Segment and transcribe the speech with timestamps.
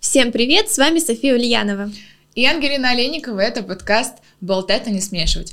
[0.00, 1.92] Всем привет, с вами София Ульянова.
[2.34, 5.52] И Ангелина Олейникова, это подкаст «Болтать, а не смешивать».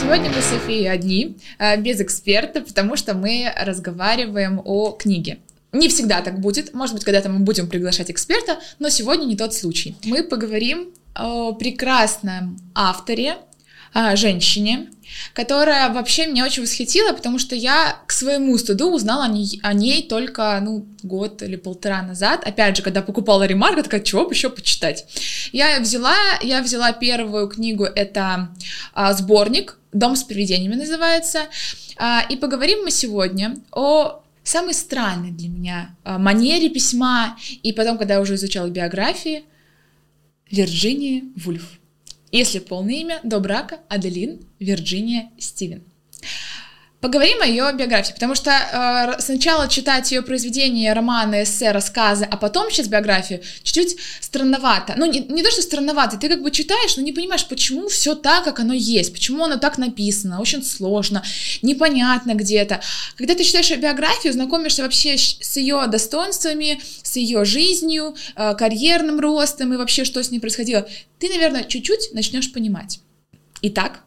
[0.00, 5.38] Сегодня мы с Софией одни, а, без эксперта, потому что мы разговариваем о книге.
[5.72, 9.52] Не всегда так будет, может быть, когда-то мы будем приглашать эксперта, но сегодня не тот
[9.52, 9.96] случай.
[10.04, 13.38] Мы поговорим о прекрасном авторе,
[14.14, 14.88] женщине,
[15.32, 19.72] которая вообще меня очень восхитила, потому что я к своему стыду узнала о ней, о
[19.72, 22.46] ней только, ну, год или полтора назад.
[22.46, 25.06] Опять же, когда покупала ремарка, такая, чего бы еще почитать?
[25.52, 28.50] Я взяла, я взяла первую книгу, это
[28.92, 31.46] а, сборник «Дом с привидениями» называется,
[31.96, 37.98] а, и поговорим мы сегодня о самой странной для меня а, манере письма, и потом,
[37.98, 39.44] когда я уже изучала биографии,
[40.50, 41.77] Вирджинии Вульф.
[42.30, 45.82] Если полное имя, до брака Аделин Вирджиния Стивен.
[47.00, 52.36] Поговорим о ее биографии, потому что э, сначала читать ее произведения, романы, эссе, рассказы, а
[52.36, 54.94] потом сейчас биографию чуть-чуть странновато.
[54.96, 58.16] Ну, не, не то, что странновато, ты как бы читаешь, но не понимаешь, почему все
[58.16, 61.22] так, как оно есть, почему оно так написано, очень сложно,
[61.62, 62.80] непонятно где-то.
[63.14, 69.20] Когда ты читаешь ее биографию, знакомишься вообще с ее достоинствами, с ее жизнью, э, карьерным
[69.20, 70.88] ростом и вообще, что с ней происходило,
[71.20, 72.98] ты, наверное, чуть-чуть начнешь понимать.
[73.62, 74.00] Итак,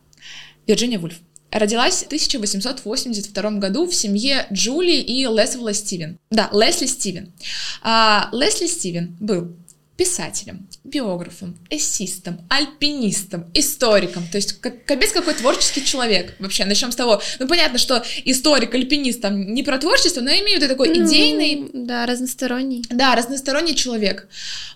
[0.67, 1.15] Вирджиния Вульф.
[1.51, 6.17] Родилась в 1882 году в семье Джули и Лесвелла Стивен.
[6.29, 7.33] Да, Лесли Стивен.
[7.81, 9.55] А, Лесли Стивен был
[9.97, 16.35] писателем, биографом, эссистом, альпинистом, историком, то есть как, капец какой творческий человек.
[16.39, 20.67] Вообще, начнем с того, ну понятно, что историк, альпинист там не про творчество, но имеют
[20.67, 21.69] такой ну, идейный...
[21.73, 22.83] Да, разносторонний.
[22.89, 24.27] Да, разносторонний человек.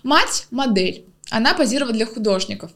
[0.04, 2.70] Мать модель она позировала для художников.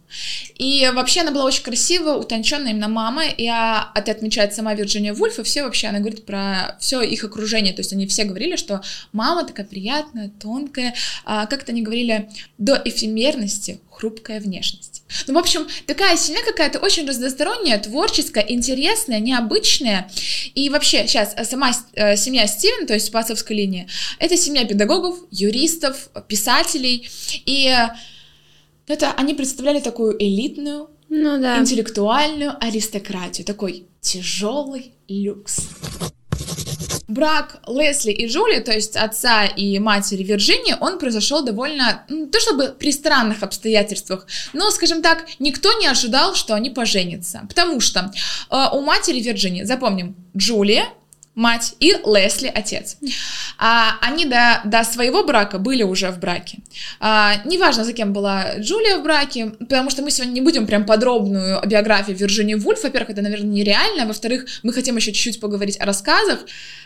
[0.57, 3.25] И вообще она была очень красивая, утонченная именно мама.
[3.27, 7.23] И а, это отмечает сама Вирджиния Вульф, и все вообще, она говорит про все их
[7.23, 7.73] окружение.
[7.73, 10.95] То есть они все говорили, что мама такая приятная, тонкая.
[11.25, 15.03] А, как-то они говорили до эфемерности хрупкая внешность.
[15.27, 20.11] Ну, в общем, такая семья какая-то очень разносторонняя, творческая, интересная, необычная.
[20.55, 23.89] И вообще, сейчас сама э, семья Стивен, то есть по отцовской линии,
[24.19, 27.09] это семья педагогов, юристов, писателей.
[27.45, 27.75] И
[28.93, 31.59] это они представляли такую элитную, ну, да.
[31.59, 35.69] интеллектуальную аристократию, такой тяжелый люкс.
[37.09, 42.39] Брак Лесли и Джули, то есть отца и матери Вирджинии, он произошел довольно, ну, то
[42.39, 48.13] чтобы при странных обстоятельствах, но, скажем так, никто не ожидал, что они поженятся, потому что
[48.51, 50.85] э, у матери Вирджинии, запомним, Джулия,
[51.41, 52.99] мать, и Лесли, отец.
[53.57, 56.59] А, они до, до своего брака были уже в браке.
[57.01, 60.85] А, неважно, за кем была Джулия в браке, потому что мы сегодня не будем прям
[60.85, 62.83] подробную биографию Вирджинии Вульф.
[62.83, 64.07] Во-первых, это, наверное, нереально.
[64.07, 66.41] Во-вторых, мы хотим еще чуть-чуть поговорить о рассказах.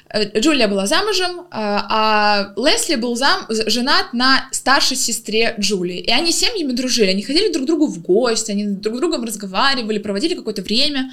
[0.08, 5.98] Э, Джулия была замужем, а, а Лесли был зам, женат на старшей сестре Джулии.
[5.98, 9.24] И они семьями дружили, они ходили друг к другу в гости, они друг с другом
[9.24, 11.10] разговаривали, проводили какое-то время.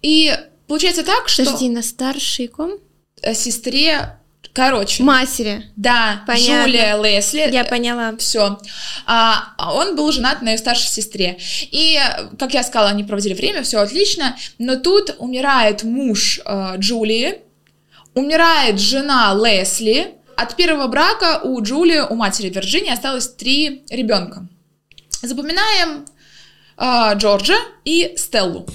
[0.00, 0.32] И
[0.68, 1.44] Получается так, что...
[1.44, 2.72] Подожди, на старшей ком?
[3.22, 4.18] Э, сестре
[4.52, 5.04] Короче.
[5.04, 5.70] Матери.
[5.76, 6.64] Да, Понятно.
[6.64, 7.48] Джулия Лесли.
[7.52, 8.16] Я поняла.
[8.16, 8.58] Все.
[9.06, 11.38] А, он был женат на ее старшей сестре.
[11.70, 11.96] И,
[12.38, 14.36] как я сказала, они проводили время, все отлично.
[14.58, 17.36] Но тут умирает муж э, Джулии,
[18.14, 20.14] умирает жена Лесли.
[20.36, 24.46] От первого брака у Джулии, у матери Вирджинии осталось три ребенка.
[25.22, 26.04] Запоминаем
[26.78, 28.66] э, Джорджа и Стеллу.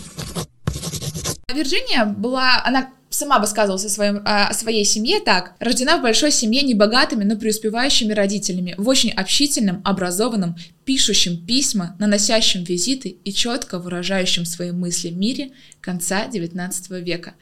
[1.53, 5.55] Вирджиния была, она сама высказывалась о, своем, о своей семье так.
[5.59, 10.55] Рождена в большой семье небогатыми, но преуспевающими родителями, в очень общительном, образованном,
[10.85, 17.35] пишущем письма, наносящем визиты и четко выражающем свои мысли мире конца 19 века.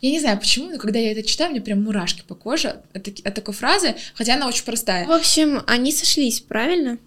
[0.00, 3.08] Я не знаю почему, но когда я это читаю, мне прям мурашки по коже от,
[3.08, 5.06] от такой фразы, хотя она очень простая.
[5.06, 6.98] В общем, они сошлись, правильно?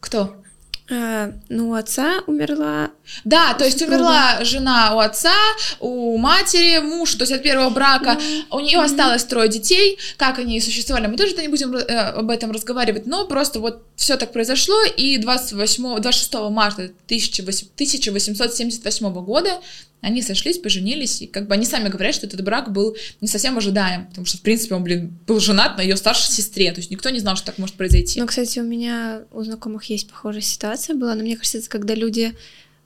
[0.00, 0.43] Кто?
[0.90, 2.90] А, ну, у отца умерла.
[3.24, 5.32] Да, то есть умерла жена у отца,
[5.80, 8.10] у матери, муж, то есть от первого брака.
[8.10, 8.44] Mm-hmm.
[8.50, 9.98] У нее осталось трое детей.
[10.18, 14.18] Как они существовали, мы тоже не будем э, об этом разговаривать, но просто вот все
[14.18, 19.60] так произошло, и 28, 26 марта 1878 года
[20.00, 23.56] они сошлись, поженились, и как бы они сами говорят, что этот брак был не совсем
[23.56, 26.90] ожидаем, потому что, в принципе, он, блин, был женат на ее старшей сестре, то есть
[26.90, 28.20] никто не знал, что так может произойти.
[28.20, 31.94] Ну, кстати, у меня у знакомых есть похожая ситуация была, но мне кажется, это когда
[31.94, 32.34] люди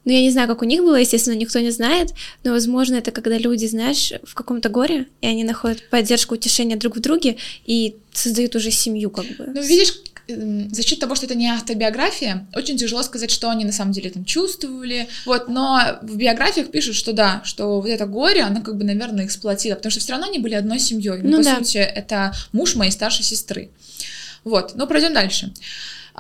[0.05, 3.11] ну, я не знаю, как у них было, естественно, никто не знает, но, возможно, это
[3.11, 7.97] когда люди, знаешь, в каком-то горе, и они находят поддержку, утешение друг в друге и
[8.13, 9.51] создают уже семью, как бы.
[9.55, 13.73] Ну, видишь, за счет того, что это не автобиография, очень тяжело сказать, что они на
[13.73, 15.09] самом деле там чувствовали.
[15.25, 19.25] Вот, но в биографиях пишут, что да, что вот это горе, она как бы, наверное,
[19.25, 21.23] эксплуатила, потому что все равно они были одной семьей.
[21.23, 21.57] Ну, ну, по да.
[21.57, 23.71] сути, это муж моей старшей сестры.
[24.45, 25.53] Вот, но пройдем дальше.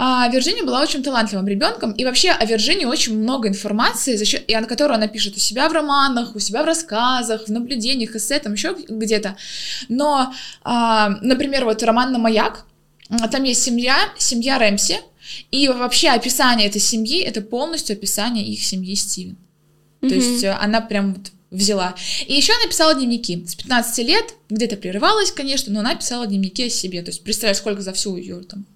[0.00, 4.44] А Вирджиния была очень талантливым ребенком, и вообще о Вирджинии очень много информации, за счет,
[4.46, 8.14] и на которую она пишет у себя в романах, у себя в рассказах, в наблюдениях,
[8.14, 9.37] эссе, там еще где-то.
[9.88, 10.32] Но,
[10.62, 12.64] а, например, вот роман «На маяк»,
[13.31, 14.99] там есть семья, семья Рэмси,
[15.50, 19.37] и вообще описание этой семьи— это полностью описание их семьи Стивен.
[20.00, 20.08] Mm-hmm.
[20.08, 21.94] То есть э, она прям вот взяла.
[22.26, 23.44] И еще она писала дневники.
[23.46, 27.02] С 15 лет, где-то прерывалась, конечно, но она писала дневники о себе.
[27.02, 28.66] То есть представляешь, сколько за всю ее там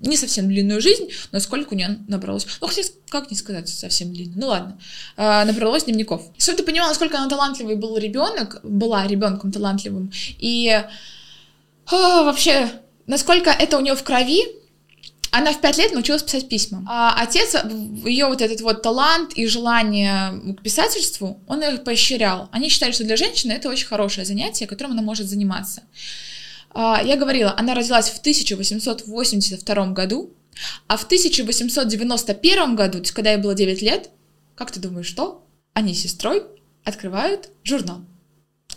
[0.00, 2.46] не совсем длинную жизнь, но сколько у нее набралось.
[2.60, 4.40] Ну, хотя, как не сказать, совсем длинную.
[4.40, 4.78] Ну ладно.
[5.16, 6.22] А, набралось дневников.
[6.38, 10.10] Чтобы ты понимала, насколько она талантливый был ребенок, была ребенком талантливым.
[10.38, 10.70] И
[11.86, 12.70] а, вообще,
[13.10, 14.42] насколько это у нее в крови,
[15.32, 16.84] она в пять лет научилась писать письма.
[16.88, 17.56] А отец,
[18.04, 22.48] ее вот этот вот талант и желание к писательству, он их поощрял.
[22.52, 25.82] Они считали, что для женщины это очень хорошее занятие, которым она может заниматься.
[26.72, 30.32] А, я говорила, она родилась в 1882 году,
[30.86, 34.10] а в 1891 году, то есть когда ей было 9 лет,
[34.54, 35.44] как ты думаешь, что?
[35.72, 36.42] Они с сестрой
[36.84, 38.02] открывают журнал.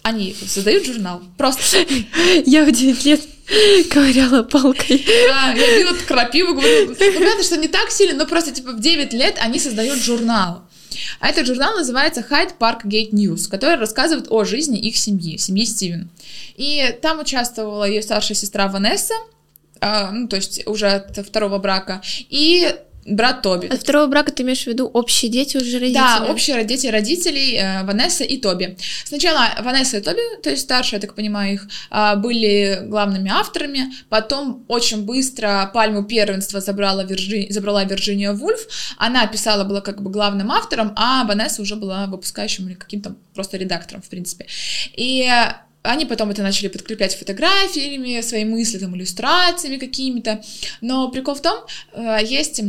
[0.02, 1.22] Они создают журнал.
[1.38, 1.86] Просто.
[2.46, 3.22] Я в 9 лет
[3.90, 5.04] ковыряла палкой.
[5.28, 8.80] Да, я била крапиву, говорю, ну, понятно, что не так сильно, но просто, типа, в
[8.80, 10.64] 9 лет они создают журнал.
[11.20, 15.66] А этот журнал называется Hyde Park Gate News, который рассказывает о жизни их семьи, семьи
[15.66, 16.10] Стивен.
[16.56, 19.16] И там участвовала ее старшая сестра Ванесса,
[19.82, 22.76] э, ну, то есть уже от второго брака, и
[23.06, 23.68] брат Тоби.
[23.68, 25.94] От второго брака ты имеешь в виду общие дети уже родители?
[25.94, 28.78] Да, общие дети родителей э, Ванесса и Тоби.
[29.06, 33.94] Сначала Ванесса и Тоби, то есть старшие, я так понимаю, их, э, были главными авторами,
[34.10, 37.48] потом очень быстро пальму первенства забрала, Вирджи...
[37.50, 38.68] забрала Вирджиния Вульф,
[38.98, 43.58] она писала, была как бы главным автором, а Ванесса уже была выпускающим или каким-то просто
[43.58, 44.48] редактором, в принципе.
[44.96, 45.30] И
[45.84, 50.42] они потом это начали подкреплять фотографиями, свои мысли, там, иллюстрациями какими-то.
[50.82, 51.60] Но прикол в том,
[51.94, 52.62] э, есть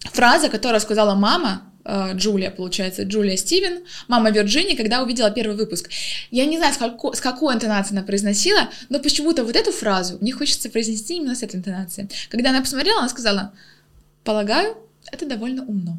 [0.00, 5.90] фраза, которую сказала мама, э, Джулия, получается, Джулия Стивен, мама Вирджинии, когда увидела первый выпуск.
[6.30, 10.18] Я не знаю, с какой, с какой интонацией она произносила, но почему-то вот эту фразу
[10.20, 12.08] мне хочется произнести именно с этой интонацией.
[12.30, 13.52] Когда она посмотрела, она сказала,
[14.24, 14.76] полагаю,
[15.10, 15.98] это довольно умно.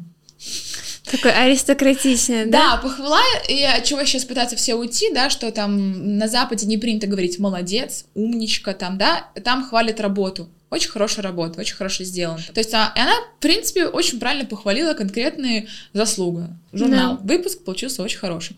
[1.10, 2.76] Такой аристократичный, да?
[2.76, 6.78] Да, похвала, и от чего сейчас пытаются все уйти, да, что там на Западе не
[6.78, 10.48] принято говорить «молодец», «умничка», там, да, там хвалят работу.
[10.70, 12.40] Очень хорошая работа, очень хорошо сделана.
[12.54, 16.46] То есть а, она, в принципе, очень правильно похвалила конкретные заслуги.
[16.72, 17.34] Журнал, да.
[17.34, 18.56] выпуск получился очень хороший.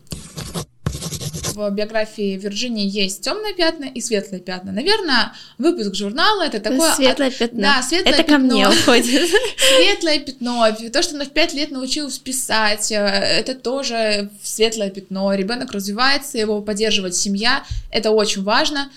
[1.55, 4.73] В биографии Вирджинии есть темные пятна и светлые пятна.
[4.73, 6.93] Наверное, выпуск журнала это такое...
[6.93, 7.61] Светлое пятно.
[7.61, 8.37] Да, светлое это пятно.
[8.37, 9.31] ко мне уходит.
[9.56, 10.70] Светлое пятно.
[10.93, 15.32] То, что она в пять лет научилась писать, э, это тоже светлое пятно.
[15.35, 17.65] Ребенок развивается, его поддерживает семья.
[17.91, 18.91] Это очень важно.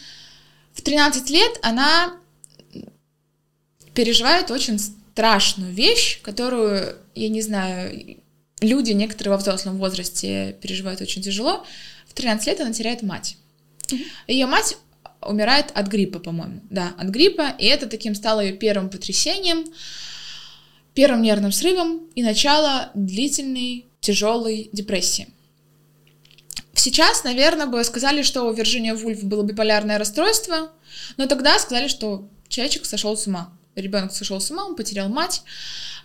[0.73, 2.13] В 13 лет она
[3.95, 8.17] переживает очень страшную вещь, которую, я не знаю,
[8.59, 11.65] люди некоторые во взрослом возрасте переживают очень тяжело.
[12.07, 13.37] В 13 лет она теряет мать.
[14.27, 14.77] Ее мать
[15.21, 16.61] умирает от гриппа, по-моему.
[16.69, 19.65] Да, от гриппа, и это таким стало ее первым потрясением,
[20.93, 25.29] первым нервным срывом и начало длительной тяжелой депрессии.
[26.73, 30.71] Сейчас, наверное, бы сказали, что у Вирджиния Вульф было биполярное расстройство,
[31.17, 35.43] но тогда сказали, что человечек сошел с ума ребенок сошел с ума, он потерял мать.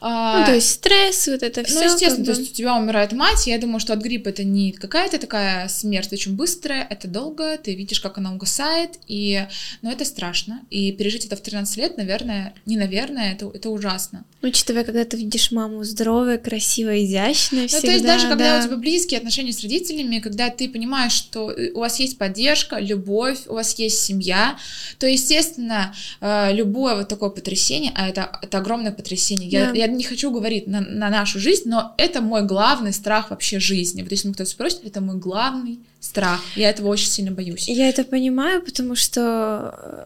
[0.00, 1.74] А, ну, то есть стресс, вот это все.
[1.74, 4.72] Ну, естественно, то есть у тебя умирает мать, я думаю, что от гриппа это не
[4.72, 9.46] какая-то такая смерть очень быстрая, это долго, ты видишь, как она угасает, и,
[9.82, 14.24] ну, это страшно, и пережить это в 13 лет, наверное, не наверное, это, это ужасно.
[14.42, 18.64] Учитывая, когда ты видишь маму здоровая, красивая, изящная, всегда, Ну, то есть даже когда да.
[18.64, 23.40] у тебя близкие отношения с родителями, когда ты понимаешь, что у вас есть поддержка, любовь,
[23.48, 24.58] у вас есть семья,
[24.98, 29.72] то, естественно, э, любое вот такое потрясение, а это, это огромное потрясение, да.
[29.72, 33.60] я, я не хочу говорить на, на нашу жизнь, но это мой главный страх вообще
[33.60, 34.02] жизни.
[34.02, 36.40] Вот если мне кто-то спросит, это мой главный страх.
[36.56, 37.68] Я этого очень сильно боюсь.
[37.68, 40.04] Я это понимаю, потому что э,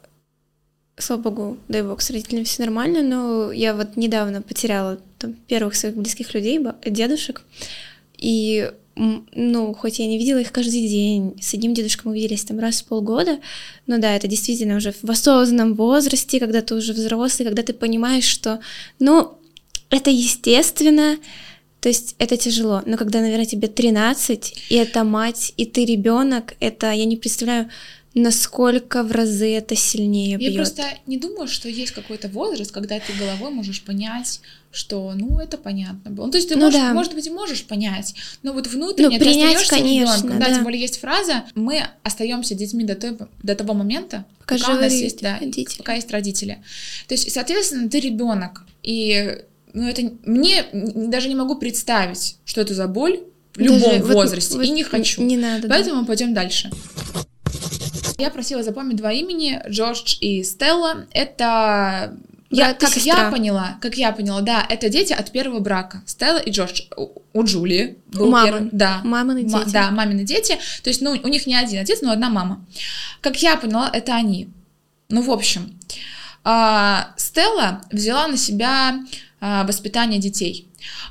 [0.97, 5.75] слава богу, дай бог, с родителями все нормально, но я вот недавно потеряла там, первых
[5.75, 7.43] своих близких людей, дедушек,
[8.17, 12.61] и ну, хоть я не видела их каждый день, с одним дедушкой мы виделись там
[12.61, 13.41] раз в полгода,
[13.87, 18.25] но да, это действительно уже в осознанном возрасте, когда ты уже взрослый, когда ты понимаешь,
[18.25, 18.61] что,
[19.01, 19.39] ну,
[19.91, 21.19] это естественно,
[21.81, 26.55] то есть это тяжело, но когда, наверное, тебе 13, и это мать, и ты ребенок,
[26.61, 27.69] это я не представляю,
[28.15, 30.53] насколько в разы это сильнее бьет.
[30.53, 35.39] Я просто не думаю, что есть какой-то возраст, когда ты головой можешь понять, что, ну,
[35.41, 36.27] это понятно было.
[36.27, 36.95] Ну, то есть ты, Ну можешь, да.
[36.95, 40.39] может быть, можешь понять, но вот внутренне Ну, ты принять, остаешься конечно, ребенком.
[40.41, 40.55] Да, да.
[40.55, 44.81] тем более есть фраза, мы остаемся детьми до, той- до того момента, Пока пока, у
[44.81, 45.77] нас есть, да, родители.
[45.79, 46.63] пока есть родители.
[47.09, 49.39] То есть, соответственно, ты ребенок, и
[49.75, 53.21] ну, это мне даже не могу представить, что это за боль
[53.55, 55.23] в любом вот- возрасте, вот и не хочу.
[55.23, 55.69] Не надо.
[55.69, 55.75] да.
[55.75, 56.71] Поэтому пойдем дальше.
[58.19, 61.07] Я просила запомнить два имени, Джордж и Стелла.
[61.13, 62.17] Это
[62.51, 63.25] я, как сестра.
[63.25, 66.03] я поняла, как я поняла, да, это дети от первого брака.
[66.07, 66.83] Стелла и Джордж.
[67.33, 68.47] У, Джулии был мамы.
[68.49, 69.73] первый- да, Мамины Ма- дети.
[69.73, 70.57] да, мамины дети.
[70.85, 72.65] То есть, ну, у них не один отец, но одна мама.
[73.21, 74.49] Как я поняла, это они.
[75.09, 75.77] Ну, в общем,
[76.45, 79.01] а, Стелла взяла на себя
[79.47, 80.69] а, воспитание детей.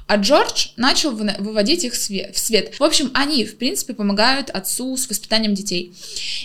[0.07, 2.73] А Джордж начал выводить их в свет.
[2.79, 5.93] В общем, они, в принципе, помогают отцу с воспитанием детей.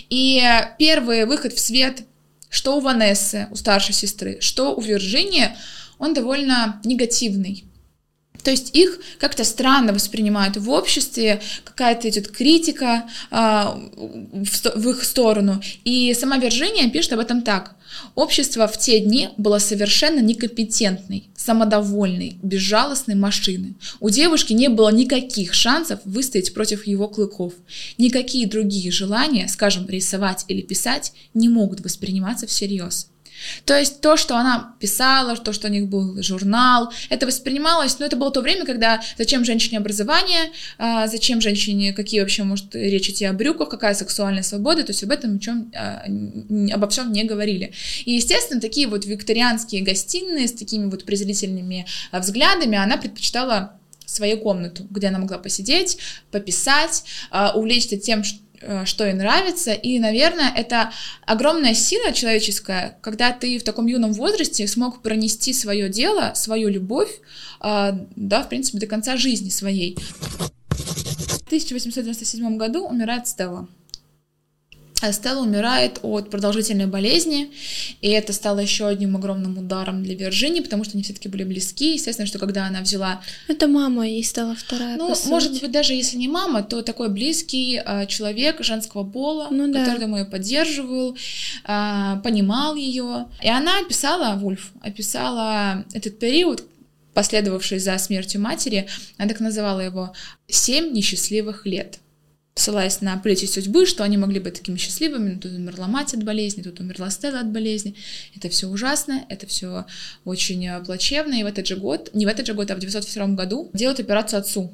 [0.07, 0.39] И
[0.77, 2.03] первый выход в свет,
[2.47, 5.49] что у Ванессы, у старшей сестры, что у Вирджинии,
[5.97, 7.63] он довольно негативный.
[8.43, 15.03] То есть их как-то странно воспринимают в обществе, какая-то идет критика а, в, в их
[15.03, 15.61] сторону.
[15.83, 17.75] И сама Вирджиния пишет об этом так.
[18.15, 23.75] Общество в те дни было совершенно некомпетентной, самодовольной, безжалостной машины.
[23.99, 27.53] У девушки не было никаких шансов выстоять против его клыков.
[27.97, 33.09] Никакие другие желания, скажем, рисовать или писать, не могут восприниматься всерьез.
[33.65, 38.05] То есть то, что она писала, то, что у них был журнал, это воспринималось, ну,
[38.05, 43.09] это было то время, когда зачем женщине образование, а, зачем женщине, какие вообще может речь
[43.09, 45.71] идти о брюках, какая сексуальная свобода, то есть об этом чем,
[46.71, 47.73] обо всем не говорили.
[48.05, 53.79] И, естественно, такие вот викторианские гостиные с такими вот презрительными а, взглядами она предпочитала
[54.09, 55.97] свою комнату, где она могла посидеть,
[56.31, 58.23] пописать, а, увлечься тем, э,
[58.85, 59.73] что ей нравится.
[59.73, 60.91] И, наверное, это
[61.25, 67.21] огромная сила человеческая, когда ты в таком юном возрасте смог пронести свое дело, свою любовь,
[67.59, 69.97] а, да, в принципе, до конца жизни своей.
[70.69, 73.67] В 1897 году умирает Стелла.
[75.11, 77.51] Стелла умирает от продолжительной болезни,
[78.01, 81.93] и это стало еще одним огромным ударом для Вирджинии, потому что они все-таки были близки.
[81.93, 84.97] Естественно, что когда она взяла Это мама ей стала вторая.
[84.97, 85.27] ну, сути.
[85.29, 89.79] может быть, даже если не мама, то такой близкий а, человек женского пола, Ну да.
[89.79, 91.17] который, думаю, поддерживал,
[91.63, 93.27] а, понимал ее.
[93.41, 96.63] И она описала, Вульф, описала этот период,
[97.13, 98.87] последовавший за смертью матери,
[99.17, 100.13] она так называла его
[100.47, 101.99] «семь несчастливых лет»
[102.55, 106.61] ссылаясь на плечи судьбы, что они могли быть такими счастливыми, тут умерла мать от болезни,
[106.61, 107.95] тут умерла Стелла от болезни.
[108.35, 109.85] Это все ужасно, это все
[110.25, 111.35] очень э, плачевно.
[111.35, 113.99] И в этот же год, не в этот же год, а в 902 году делают
[113.99, 114.73] операцию отцу.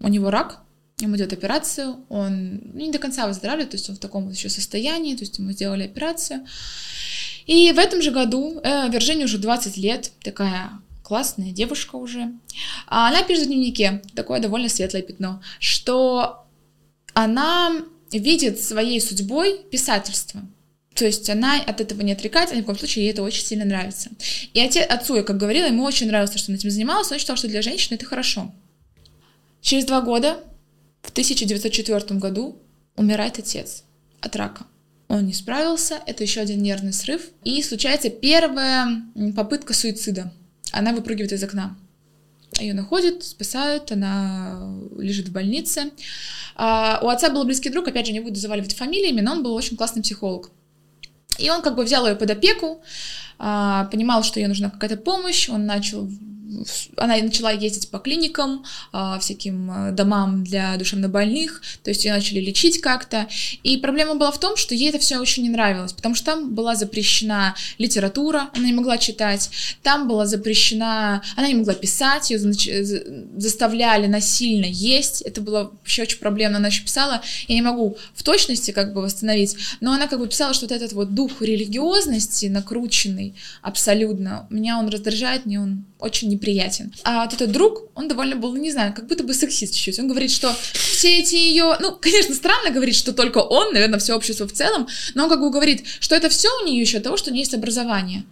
[0.00, 0.60] У него рак,
[1.00, 4.48] ему делают операцию, он ну, не до конца выздоравливает, то есть он в таком еще
[4.48, 6.46] состоянии, то есть ему сделали операцию.
[7.46, 10.70] И в этом же году э, Вирджинии уже 20 лет, такая
[11.02, 12.32] классная девушка уже.
[12.88, 16.45] А Она пишет в дневнике, такое довольно светлое пятно, что
[17.16, 17.72] она
[18.12, 20.42] видит своей судьбой писательство.
[20.94, 23.64] То есть она от этого не отрекается, ни в коем случае ей это очень сильно
[23.64, 24.10] нравится.
[24.52, 27.18] И отец, отцу, я как говорила, ему очень нравилось, то, что он этим занимался, он
[27.18, 28.54] считал, что для женщины это хорошо.
[29.62, 30.40] Через два года,
[31.00, 32.58] в 1904 году,
[32.96, 33.84] умирает отец
[34.20, 34.66] от рака.
[35.08, 37.22] Он не справился, это еще один нервный срыв.
[37.44, 39.02] И случается первая
[39.34, 40.34] попытка суицида.
[40.70, 41.78] Она выпрыгивает из окна.
[42.58, 45.90] Ее находят, спасают, она лежит в больнице.
[46.54, 49.54] А, у отца был близкий друг, опять же, не буду заваливать фамилиями, но он был
[49.54, 50.50] очень классный психолог.
[51.38, 52.82] И он как бы взял ее под опеку,
[53.38, 56.08] а, понимал, что ей нужна какая-то помощь, он начал
[56.96, 62.40] она начала ездить по клиникам, а, всяким а, домам для душевнобольных, то есть ее начали
[62.40, 63.28] лечить как-то.
[63.62, 66.54] И проблема была в том, что ей это все очень не нравилось, потому что там
[66.54, 69.50] была запрещена литература, она не могла читать,
[69.82, 76.18] там была запрещена, она не могла писать, ее заставляли насильно есть, это было вообще очень
[76.18, 80.18] проблемно, она еще писала, я не могу в точности как бы восстановить, но она как
[80.18, 85.84] бы писала, что вот этот вот дух религиозности накрученный абсолютно, меня он раздражает, мне он
[85.98, 86.92] очень неприятен.
[87.04, 89.98] А вот этот друг, он довольно был, не знаю, как будто бы сексист чуть-чуть.
[89.98, 94.14] Он говорит, что все эти ее, ну, конечно, странно говорить, что только он, наверное, все
[94.14, 97.04] общество в целом, но он как бы говорит, что это все у нее еще от
[97.04, 98.24] того, что у нее есть образование.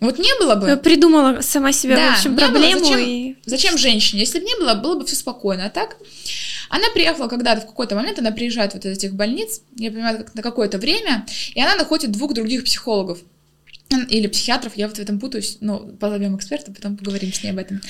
[0.00, 0.68] Вот не было бы...
[0.68, 2.46] Я придумала сама себе, Да, в общем, было.
[2.46, 2.84] проблему.
[2.84, 3.36] Зачем, и...
[3.46, 4.20] зачем женщине?
[4.20, 5.66] Если бы не было, было бы все спокойно.
[5.66, 5.96] А так,
[6.68, 10.42] она приехала когда-то в какой-то момент, она приезжает вот из этих больниц, я понимаю, на
[10.42, 13.18] какое-то время, и она находит двух других психологов.
[13.90, 17.58] Или психиатров, я вот в этом путаюсь, но позовем эксперта, потом поговорим с ней об
[17.58, 17.80] этом.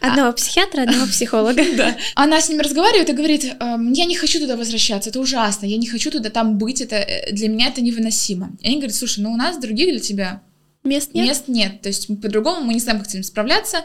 [0.00, 0.32] Одного а...
[0.32, 1.62] психиатра, одного психолога.
[1.74, 1.96] Да.
[2.14, 5.76] Она с ним разговаривает и говорит, эм, я не хочу туда возвращаться, это ужасно, я
[5.76, 8.52] не хочу туда там быть, это э, для меня это невыносимо.
[8.60, 10.42] И они говорят, слушай, ну у нас других для тебя
[10.84, 11.26] Мест нет?
[11.26, 13.78] Мест нет, то есть по-другому мы не знаем, как с этим справляться.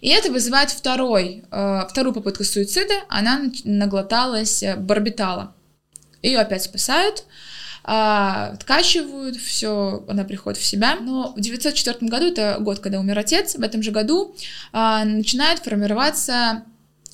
[0.00, 2.94] И это вызывает второй, э, вторую попытку суицида.
[3.08, 5.54] Она наглоталась э, барбитала.
[6.20, 7.24] Ее опять спасают,
[7.84, 10.96] а, откачивают, все, она приходит в себя.
[11.00, 14.34] Но в 1904 году, это год, когда умер отец, в этом же году
[14.72, 16.64] а, начинает формироваться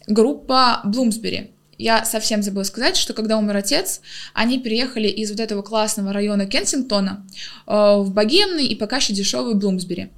[0.06, 1.52] группа Блумсбери.
[1.78, 4.00] Я совсем забыла сказать, что когда умер отец,
[4.34, 7.24] они переехали из вот этого классного района Кенсингтона
[7.68, 10.10] э, в богемный и пока еще дешевый Блумсбери.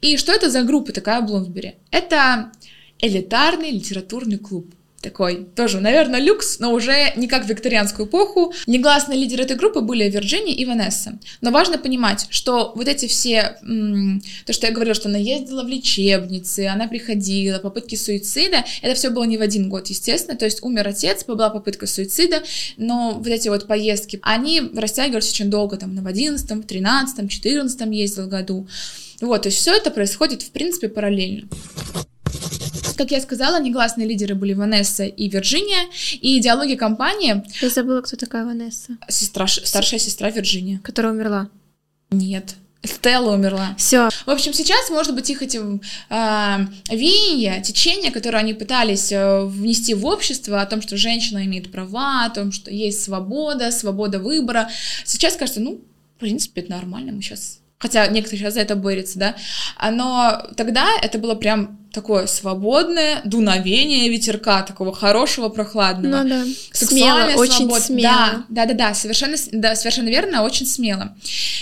[0.00, 1.74] И что это за группа такая Блумсбери?
[1.90, 2.52] Это
[3.00, 8.52] элитарный литературный клуб такой тоже, наверное, люкс, но уже не как в викторианскую эпоху.
[8.66, 11.18] Негласные лидеры этой группы были Вирджиния и Ванесса.
[11.40, 13.58] Но важно понимать, что вот эти все,
[14.46, 19.10] то, что я говорила, что она ездила в лечебницы, она приходила, попытки суицида, это все
[19.10, 22.42] было не в один год, естественно, то есть умер отец, была попытка суицида,
[22.76, 28.26] но вот эти вот поездки, они растягивались очень долго, там, в 11, 13, 14 ездил
[28.26, 28.68] году.
[29.20, 31.48] Вот, то есть все это происходит, в принципе, параллельно.
[32.98, 35.86] Как я сказала, негласные лидеры были Ванесса и Вирджиния,
[36.20, 37.44] и идеология компании...
[37.62, 38.98] Я забыла, кто такая Ванесса.
[39.08, 40.80] Сестра, старшая сестра Вирджиния.
[40.82, 41.48] Которая умерла.
[42.10, 42.56] Нет.
[42.82, 43.76] Стелла умерла.
[43.78, 44.08] Все.
[44.26, 49.94] В общем, сейчас, может быть, их эти э, веяния, течения, которые они пытались э, внести
[49.94, 54.70] в общество, о том, что женщина имеет права, о том, что есть свобода, свобода выбора,
[55.04, 55.80] сейчас кажется, ну,
[56.16, 59.36] в принципе, это нормально, мы сейчас хотя некоторые сейчас за это борются, да,
[59.90, 66.22] но тогда это было прям такое свободное дуновение ветерка, такого хорошего, прохладного.
[66.22, 68.02] Ну да, смело, очень смело.
[68.02, 71.16] Да, да, да, да, совершенно, да, совершенно верно, очень смело.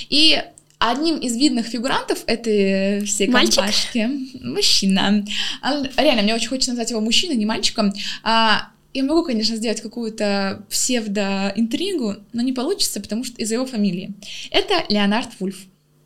[0.09, 0.43] И
[0.79, 3.57] Одним из видных фигурантов этой всей Мальчик?
[3.57, 4.11] компашки
[4.43, 5.25] мужчина.
[5.63, 7.95] А, реально, мне очень хочется назвать его мужчиной, не мальчиком.
[8.23, 14.13] А, я могу, конечно, сделать какую-то псевдоинтригу, но не получится, потому что из-за его фамилии.
[14.51, 15.57] Это Леонард Вульф.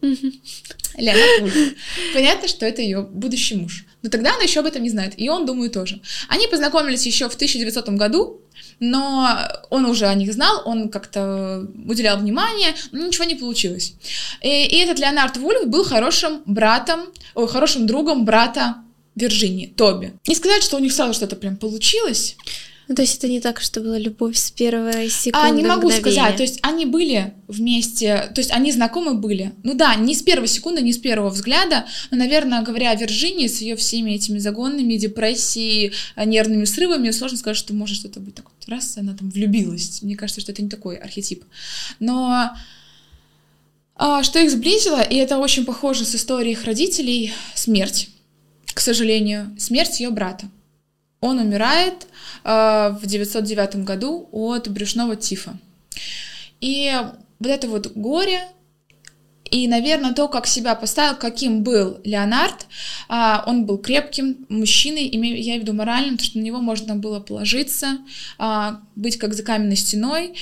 [0.01, 1.55] Леонард.
[2.15, 3.85] Понятно, что это ее будущий муж.
[4.03, 6.01] Но тогда она еще об этом не знает, и он, думаю, тоже.
[6.29, 8.41] Они познакомились еще в 1900 году,
[8.79, 9.39] но
[9.69, 13.95] он уже о них знал, он как-то уделял внимание, но ничего не получилось.
[14.41, 17.01] И, и этот Леонард Вульф был хорошим братом,
[17.35, 18.77] ой, хорошим другом брата
[19.17, 20.15] Вирджинии, Тоби.
[20.27, 22.37] Не сказать, что у них сразу что-то прям получилось,
[22.91, 25.87] ну, то есть это не так, что была любовь с первой секунды А, не могу
[25.87, 26.01] мгновения.
[26.01, 29.53] сказать, то есть они были вместе, то есть они знакомы были.
[29.63, 33.47] Ну да, не с первой секунды, не с первого взгляда, но, наверное, говоря о Вирджинии,
[33.47, 38.35] с ее всеми этими загонами, депрессией, э, нервными срывами, сложно сказать, что может что-то быть
[38.35, 40.03] так вот, раз, она там влюбилась.
[40.03, 41.45] Мне кажется, что это не такой архетип.
[42.01, 42.51] Но
[43.95, 48.09] а, что их сблизило, и это очень похоже с историей их родителей, смерть,
[48.75, 50.51] к сожалению, смерть ее брата.
[51.21, 52.07] Он умирает
[52.45, 55.59] э, в 909 году от брюшного тифа.
[56.61, 56.93] И
[57.39, 58.41] вот это вот горе,
[59.51, 62.67] и, наверное, то, как себя поставил, каким был Леонард,
[63.09, 66.95] а, он был крепким мужчиной, я имею в виду моральным, потому что на него можно
[66.95, 67.99] было положиться,
[68.39, 70.35] а, быть как за каменной стеной.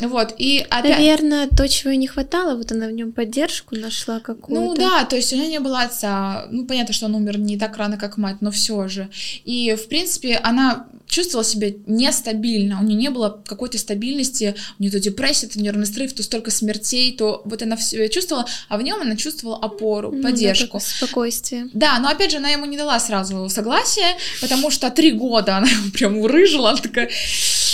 [0.00, 0.98] Вот, и опять...
[0.98, 4.54] Наверное, то, чего ей не хватало, вот она в нем поддержку нашла какую-то.
[4.54, 6.46] Ну да, то есть у нее не было отца.
[6.50, 9.08] Ну, понятно, что он умер не так рано, как мать, но все же.
[9.44, 14.92] И, в принципе, она чувствовала себя нестабильно, у нее не было какой-то стабильности, у нее
[14.92, 18.82] то депрессия, то нервный срыв, то столько смертей, то вот она все чувствовала, а в
[18.82, 20.78] нем она чувствовала опору, ну, поддержку.
[20.78, 21.68] Да, спокойствие.
[21.72, 25.68] Да, но опять же, она ему не дала сразу согласия, потому что три года она
[25.68, 27.10] его прям урыжила, она такая,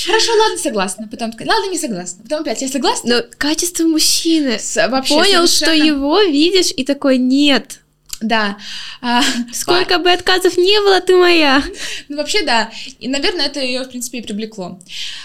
[0.07, 1.09] хорошо, ладно, согласна.
[1.09, 2.23] Потом такая, ладно, не согласна.
[2.23, 3.17] Потом опять, я согласна.
[3.17, 4.59] Но качество мужчины.
[4.59, 5.75] С, вообще Понял, совершенно...
[5.77, 7.82] что его видишь, и такой, нет.
[8.23, 8.57] Да.
[9.01, 11.63] А, Сколько бы отказов не было, ты моя.
[12.09, 12.71] Ну, вообще, да.
[13.01, 14.79] И, наверное, это ее, в принципе, и привлекло.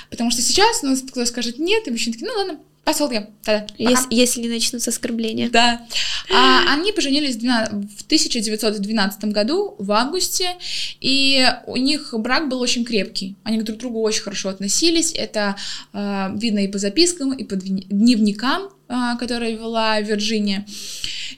[0.10, 3.28] Потому что сейчас, ну, кто скажет нет, и мужчина такие, ну, ладно, Пошел я.
[3.44, 5.50] Да, если, если начнутся оскорбления.
[5.50, 5.86] Да.
[6.34, 10.56] А, они поженились в 1912 году, в августе,
[11.02, 13.36] и у них брак был очень крепкий.
[13.44, 15.12] Они друг к другу очень хорошо относились.
[15.12, 15.58] Это
[15.92, 20.66] э, видно и по запискам, и по дневникам, э, которые вела Вирджиния.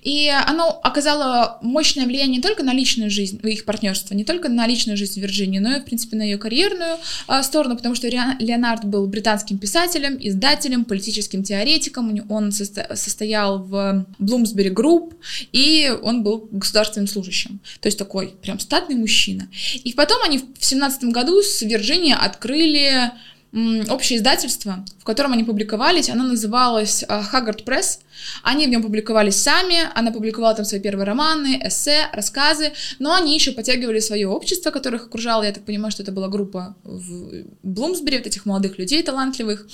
[0.01, 4.65] И оно оказало мощное влияние не только на личную жизнь, их партнерство, не только на
[4.67, 8.85] личную жизнь Вирджинии, но и, в принципе, на ее карьерную а, сторону, потому что Леонард
[8.85, 15.15] был британским писателем, издателем, политическим теоретиком, он состо состоял в Bloomsbury Group,
[15.51, 17.59] и он был государственным служащим.
[17.81, 19.49] То есть такой прям статный мужчина.
[19.83, 23.11] И потом они в 17 году с Вирджинией открыли
[23.51, 28.01] общее издательство, в котором они публиковались, оно называлось Хаггард Пресс.
[28.43, 33.33] Они в нем публиковались сами, она публиковала там свои первые романы, эссе, рассказы, но они
[33.33, 38.17] еще подтягивали свое общество, которых окружало, я так понимаю, что это была группа в Блумсбери,
[38.17, 39.67] вот этих молодых людей талантливых,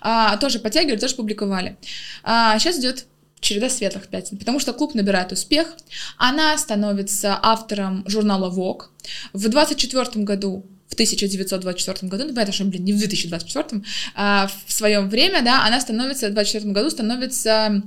[0.00, 1.76] а, тоже подтягивали, тоже публиковали.
[2.22, 3.06] А, сейчас идет
[3.40, 5.68] череда светлых пятен, потому что клуб набирает успех,
[6.16, 8.86] она становится автором журнала Vogue.
[9.32, 13.82] В 24 году в 1924 году, ну, понятно, что, блин, не в 2024,
[14.14, 17.82] а в своем время, да, она становится, в 24 году становится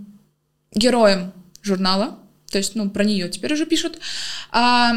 [0.74, 2.20] героем журнала,
[2.52, 4.00] то есть, ну, про нее теперь уже пишут.
[4.52, 4.92] А,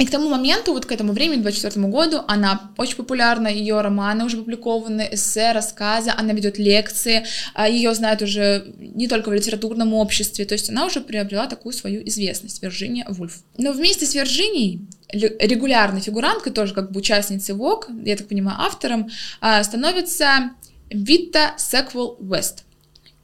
[0.00, 4.24] и к тому моменту, вот к этому времени, 24 году, она очень популярна, ее романы
[4.24, 9.92] уже опубликованы, эссе, рассказы, она ведет лекции, а, ее знают уже не только в литературном
[9.92, 13.42] обществе, то есть она уже приобрела такую свою известность, Вирджиния Вульф.
[13.58, 19.10] Но вместе с Вирджинией регулярной фигуранткой, тоже как бы участницей ВОК, я так понимаю, автором,
[19.42, 20.52] а, становится
[20.88, 22.64] Вита Секвел Уэст.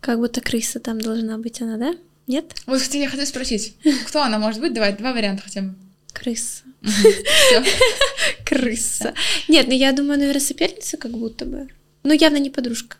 [0.00, 1.94] Как будто крыса там должна быть она, да?
[2.26, 2.54] Нет?
[2.66, 4.74] Вот, кстати, я хотела спросить, кто она может быть?
[4.74, 5.74] Давай, два варианта хотя бы.
[6.12, 6.65] Крыса.
[8.44, 9.14] Крыса.
[9.48, 11.68] Нет, ну я думаю, наверное, соперница как будто бы.
[12.02, 12.96] Ну, явно не подружка.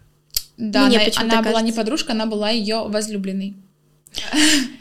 [0.57, 3.55] Да, она, она была не подружка, она была ее возлюбленной.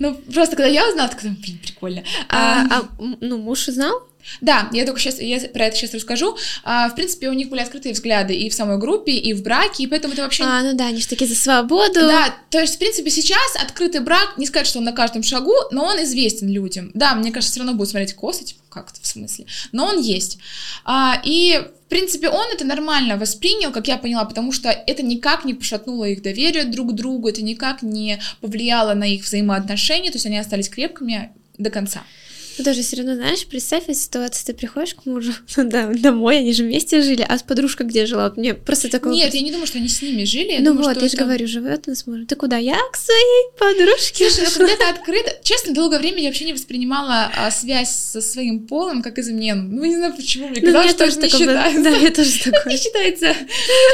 [0.00, 2.04] Ну, просто когда я узнала, так, блин, прикольно.
[2.28, 2.88] А, а, а
[3.20, 4.08] ну, муж узнал?
[4.40, 6.36] Да, я только сейчас, я про это сейчас расскажу.
[6.64, 9.84] А, в принципе, у них были открытые взгляды и в самой группе, и в браке,
[9.84, 10.44] и поэтому это вообще...
[10.44, 12.00] А, ну да, они же такие за свободу.
[12.00, 15.54] Да, то есть, в принципе, сейчас открытый брак, не сказать, что он на каждом шагу,
[15.70, 16.90] но он известен людям.
[16.94, 19.46] Да, мне кажется, все равно будут смотреть косо, типа, как это в смысле?
[19.72, 20.38] Но он есть.
[20.84, 25.46] А, и в принципе, он это нормально воспринял, как я поняла, потому что это никак
[25.46, 30.16] не пошатнуло их доверие друг к другу, это никак не повлияло на их взаимоотношения, то
[30.16, 32.02] есть они остались крепкими до конца.
[32.58, 36.52] Ну, даже все равно, знаешь, представь ситуацию, ты приходишь к мужу ну, да, домой, они
[36.52, 38.32] же вместе жили, а с подружкой где жила?
[38.36, 39.12] Мне просто такое...
[39.12, 40.52] Нет, я не думаю, что они с ними жили.
[40.52, 41.08] Я ну думаю, вот, я это...
[41.08, 42.26] же говорю, живет она с мужем.
[42.26, 42.58] Ты куда?
[42.58, 44.30] Я к своей подружке.
[44.30, 45.36] Слушай, ну когда это открыто...
[45.42, 49.62] Честно, долгое время я вообще не воспринимала а, связь со своим полом как измену.
[49.62, 51.82] Ну, не знаю почему, мне ну, казалось, что это не считается.
[51.82, 52.72] Да, я тоже такое.
[52.72, 53.34] Не считается.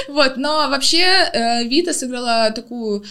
[0.08, 3.04] Вот, но вообще э, Вита сыграла такую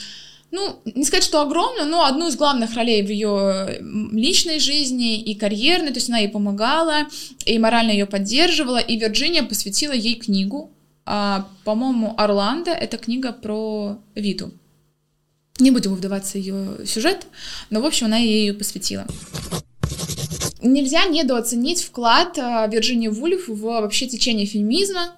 [0.54, 3.80] ну, не сказать, что огромную, но одну из главных ролей в ее
[4.12, 7.08] личной жизни и карьерной, то есть она ей помогала,
[7.44, 10.72] и морально ее поддерживала, и Вирджиния посвятила ей книгу,
[11.06, 14.52] а, по-моему, Орландо, это книга про Виту.
[15.58, 17.26] Не будем вдаваться ее сюжет,
[17.72, 19.08] но, в общем, она ей ее посвятила.
[20.62, 25.16] Нельзя недооценить вклад а, Вирджинии Вульф в вообще течение феминизма,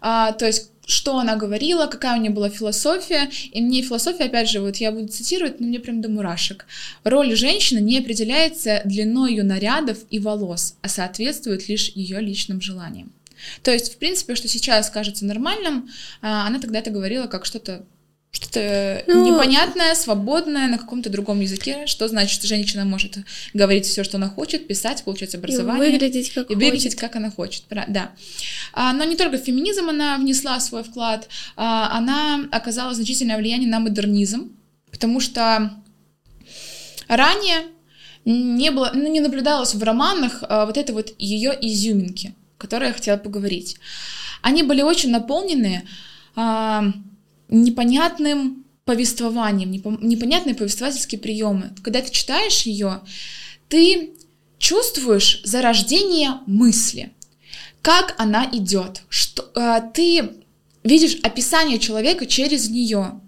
[0.00, 3.28] а, то есть что она говорила, какая у нее была философия.
[3.52, 6.64] И мне философия, опять же, вот я буду цитировать, но мне прям до мурашек.
[7.04, 13.12] Роль женщины не определяется длиной ее нарядов и волос, а соответствует лишь ее личным желаниям.
[13.62, 15.90] То есть, в принципе, что сейчас кажется нормальным,
[16.22, 17.84] а, она тогда это говорила как что-то
[18.36, 23.16] что-то ну, непонятное, свободное на каком-то другом языке, что значит, что женщина может
[23.54, 25.88] говорить все, что она хочет, писать, получать образование.
[25.88, 27.64] И выглядеть как и выглядеть, как она хочет.
[27.70, 28.10] Да.
[28.74, 33.80] А, но не только феминизм она внесла свой вклад, а, она оказала значительное влияние на
[33.80, 34.52] модернизм,
[34.90, 35.72] потому что
[37.08, 37.62] ранее
[38.26, 42.92] не было, ну, не наблюдалось в романах а, вот этой вот ее изюминки, которой я
[42.92, 43.78] хотела поговорить.
[44.42, 45.88] Они были очень наполнены
[47.48, 51.74] непонятным повествованием, непонятные повествовательские приемы.
[51.82, 53.00] Когда ты читаешь ее,
[53.68, 54.10] ты
[54.58, 57.12] чувствуешь зарождение мысли,
[57.82, 60.30] как она идет, что э, ты
[60.84, 63.20] видишь описание человека через нее.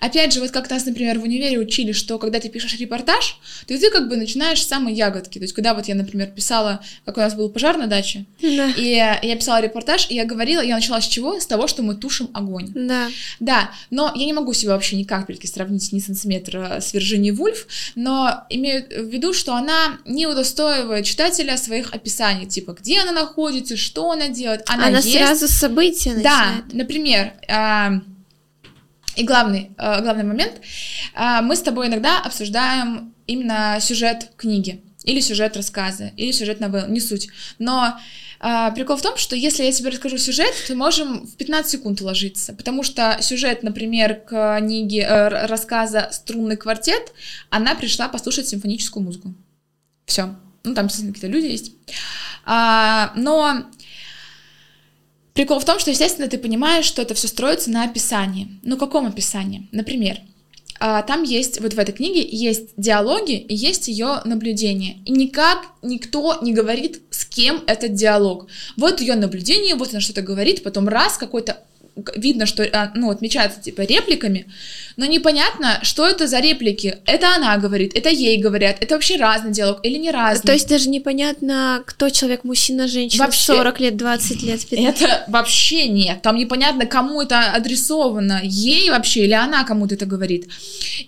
[0.00, 3.78] Опять же, вот как нас, например, в универе учили, что когда ты пишешь репортаж, то
[3.78, 5.38] ты как бы начинаешь с самой ягодки.
[5.38, 8.70] То есть, когда вот я, например, писала, как у нас был пожар на даче, да.
[8.76, 11.38] и я писала репортаж, и я говорила, я начала с чего?
[11.38, 12.70] С того, что мы тушим огонь.
[12.74, 13.08] Да.
[13.40, 17.66] Да, но я не могу себя вообще ни капельки сравнить ни сантиметра с Вирджинией Вульф,
[17.94, 23.76] но имею в виду, что она не удостоивает читателя своих описаний, типа, где она находится,
[23.76, 24.62] что она делает.
[24.66, 25.12] Она, она есть.
[25.12, 26.68] сразу события начинает.
[26.68, 28.00] Да, например, а,
[29.16, 30.54] и главный, э, главный момент,
[31.14, 36.90] э, мы с тобой иногда обсуждаем именно сюжет книги, или сюжет рассказа, или сюжет новеллы,
[36.90, 37.28] не суть.
[37.58, 37.98] Но
[38.40, 42.00] э, прикол в том, что если я тебе расскажу сюжет, то можем в 15 секунд
[42.00, 47.12] уложиться, потому что сюжет, например, книги, э, рассказа «Струнный квартет»,
[47.50, 49.34] она пришла послушать симфоническую музыку.
[50.06, 50.34] Все.
[50.64, 51.72] Ну, там, естественно, какие-то люди есть.
[52.46, 53.66] А, но
[55.34, 58.60] Прикол в том, что, естественно, ты понимаешь, что это все строится на описании.
[58.62, 59.68] Ну, каком описании?
[59.72, 60.20] Например,
[60.78, 64.98] а, там есть, вот в этой книге есть диалоги и есть ее наблюдение.
[65.04, 68.46] И никак никто не говорит, с кем этот диалог.
[68.76, 71.58] Вот ее наблюдение, вот она что-то говорит, потом раз какой-то
[72.16, 74.46] видно, что а, ну, отмечается типа репликами,
[74.96, 76.98] но непонятно, что это за реплики.
[77.06, 80.46] Это она говорит, это ей говорят, это вообще разный диалог или не разный.
[80.46, 84.66] То есть даже непонятно, кто человек, мужчина, женщина, вообще, 40 лет, 20 лет.
[84.66, 85.02] 15.
[85.02, 90.48] Это вообще нет, там непонятно, кому это адресовано, ей вообще или она кому-то это говорит.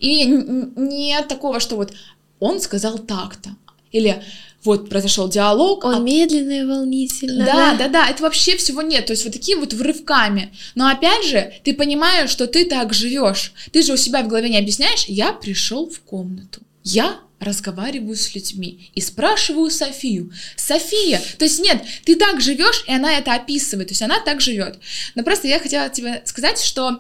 [0.01, 1.93] И нет такого, что вот
[2.39, 3.51] он сказал так-то,
[3.91, 4.23] или
[4.67, 5.85] вот произошел диалог.
[5.85, 5.99] Он а...
[5.99, 7.45] медленно и волнительно.
[7.45, 9.07] Да, да, да, да, это вообще всего нет.
[9.07, 10.53] То есть вот такие вот врывками.
[10.75, 13.53] Но опять же, ты понимаешь, что ты так живешь.
[13.73, 15.07] Ты же у себя в голове не объясняешь.
[15.07, 16.61] Я пришел в комнату.
[16.85, 20.33] Я разговариваю с людьми и спрашиваю Софию.
[20.57, 24.41] София, то есть нет, ты так живешь, и она это описывает, то есть она так
[24.41, 24.79] живет.
[25.15, 26.99] Но просто я хотела тебе сказать, что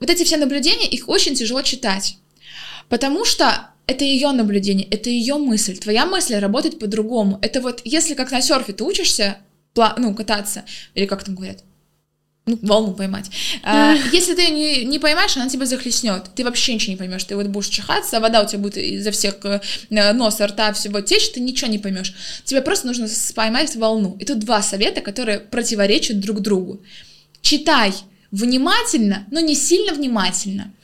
[0.00, 2.16] вот эти все наблюдения, их очень тяжело читать,
[2.88, 5.78] потому что это ее наблюдение, это ее мысль.
[5.78, 7.38] Твоя мысль работает по-другому.
[7.40, 9.38] Это вот, если как на серфе ты учишься,
[9.74, 11.64] ну, кататься, или как там говорят,
[12.44, 13.30] ну, волну поймать.
[13.62, 16.24] А, если ты не, не поймаешь, она тебя захлестнет.
[16.34, 17.24] Ты вообще ничего не поймешь.
[17.24, 21.00] Ты вот будешь чихаться, а вода у тебя будет изо всех э, носа, рта, всего
[21.00, 22.14] течь, ты ничего не поймешь.
[22.44, 24.18] Тебе просто нужно поймать волну.
[24.20, 26.82] И тут два совета, которые противоречат друг другу.
[27.40, 27.94] Читай
[28.30, 30.74] внимательно, но не сильно внимательно.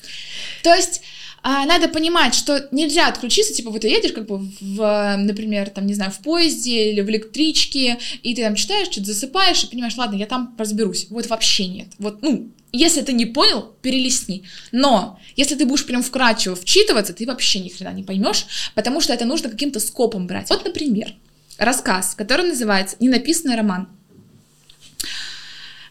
[0.63, 1.03] То есть
[1.47, 5.87] а надо понимать, что нельзя отключиться, типа вот ты едешь как бы в, например, там,
[5.87, 9.95] не знаю, в поезде или в электричке, и ты там читаешь, что-то засыпаешь, и понимаешь,
[9.99, 11.07] ладно, я там разберусь.
[11.11, 11.89] Вот вообще нет.
[11.99, 14.45] Вот, ну, если ты не понял, перелистни.
[14.73, 19.13] Но если ты будешь прям вкрадчиво вчитываться, ты вообще ни хрена не поймешь, потому что
[19.13, 20.49] это нужно каким-то скопом брать.
[20.49, 21.13] Вот, например,
[21.59, 23.91] рассказ, который называется «Ненаписанный роман».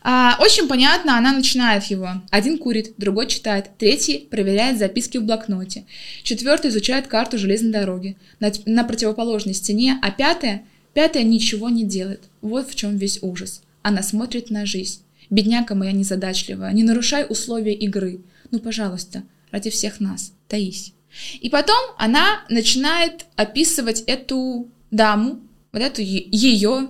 [0.06, 2.10] А, очень понятно, она начинает его.
[2.30, 5.86] Один курит, другой читает, третий проверяет записки в блокноте,
[6.24, 10.64] четвертый изучает карту железной дороги на, на противоположной стене, а пятая,
[10.94, 12.24] пятая ничего не делает.
[12.42, 13.62] Вот в чем весь ужас.
[13.82, 15.02] Она смотрит на жизнь.
[15.30, 18.20] Бедняка моя незадачливая, не нарушай условия игры.
[18.52, 20.94] Ну, пожалуйста, ради всех нас, таись.
[21.40, 25.40] И потом она начинает описывать эту даму,
[25.72, 26.90] вот эту ее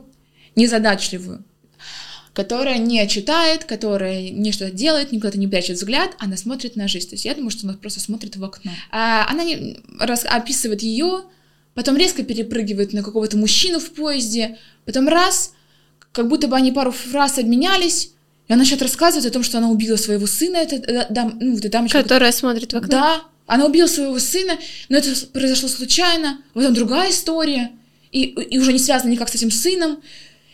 [0.55, 1.43] незадачливую,
[2.33, 7.09] которая не читает, которая не что-то делает, никуда не прячет взгляд, она смотрит на жизнь.
[7.09, 8.71] То есть я думаю, что она просто смотрит в окно.
[8.91, 11.23] А она не, раз, описывает ее,
[11.75, 15.53] потом резко перепрыгивает на какого-то мужчину в поезде, потом раз,
[16.11, 18.11] как будто бы они пару фраз обменялись,
[18.47, 21.57] и она начинает рассказывать о том, что она убила своего сына, это, э, дам, ну,
[21.57, 22.01] эта дамочка.
[22.01, 22.89] Которая смотрит в окно.
[22.89, 24.57] Да, она убила своего сына,
[24.89, 27.71] но это произошло случайно, вот там другая история,
[28.11, 30.01] и, и уже не связана никак с этим сыном.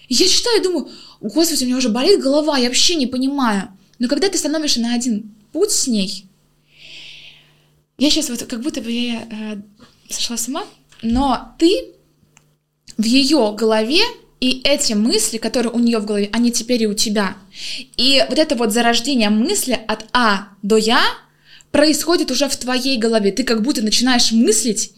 [0.08, 0.90] И я читаю и думаю,
[1.22, 3.70] господи, у меня уже болит голова, я вообще не понимаю.
[4.00, 6.26] Но когда ты становишься на один путь с ней,
[7.98, 9.62] я сейчас вот как будто бы я э,
[10.10, 10.64] сошла с ума,
[11.02, 11.94] но ты
[12.98, 14.02] в ее голове
[14.40, 17.36] и эти мысли, которые у нее в голове, они теперь и у тебя.
[17.98, 21.02] И вот это вот зарождение мысли от А до Я
[21.72, 23.32] происходит уже в твоей голове.
[23.32, 24.94] Ты как будто начинаешь мыслить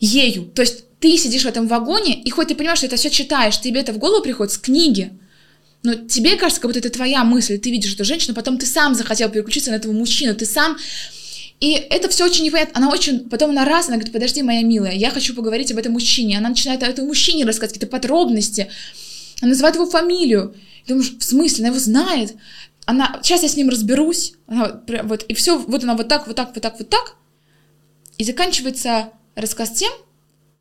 [0.00, 0.46] ею.
[0.46, 3.60] То есть ты сидишь в этом вагоне, и хоть ты понимаешь, что это все читаешь,
[3.60, 5.12] тебе это в голову приходит с книги,
[5.82, 8.94] но тебе кажется, как будто это твоя мысль, ты видишь эту женщину, потом ты сам
[8.94, 10.76] захотел переключиться на этого мужчину, ты сам...
[11.58, 12.78] И это все очень непонятно.
[12.78, 13.30] Она очень...
[13.30, 16.36] Потом она раз, она говорит, подожди, моя милая, я хочу поговорить об этом мужчине.
[16.36, 18.70] Она начинает о этом мужчине рассказывать какие-то подробности.
[19.40, 20.54] Она называет его фамилию.
[20.84, 21.64] И думаешь, в смысле?
[21.64, 22.34] Она его знает.
[22.84, 23.20] Она...
[23.22, 24.34] Сейчас я с ним разберусь.
[24.46, 24.82] Она...
[25.04, 27.16] Вот, и все, вот она вот так, вот так, вот так, вот так.
[28.18, 29.92] И заканчивается рассказ тем,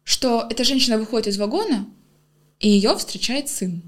[0.03, 1.87] что эта женщина выходит из вагона,
[2.59, 3.81] и ее встречает сын.